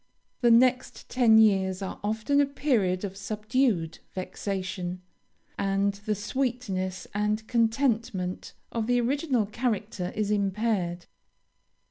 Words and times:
The 0.39 0.49
next 0.49 1.07
ten 1.09 1.37
years 1.37 1.83
are 1.83 1.99
often 2.03 2.41
a 2.41 2.47
period 2.47 3.03
of 3.05 3.15
subdued 3.15 3.99
vexation, 4.15 5.03
and 5.59 5.93
the 5.93 6.15
sweetness 6.15 7.05
and 7.13 7.47
contentment 7.47 8.55
of 8.71 8.87
the 8.87 8.99
original 8.99 9.45
character 9.45 10.11
is 10.15 10.31
impaired. 10.31 11.05